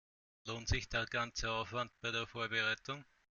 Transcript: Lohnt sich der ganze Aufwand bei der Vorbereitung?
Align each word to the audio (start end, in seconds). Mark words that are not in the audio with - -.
Lohnt 0.47 0.67
sich 0.67 0.89
der 0.89 1.05
ganze 1.05 1.51
Aufwand 1.51 1.91
bei 2.01 2.09
der 2.09 2.25
Vorbereitung? 2.25 3.05